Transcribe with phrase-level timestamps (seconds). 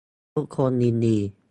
[0.35, 1.17] ทุกคนยินดี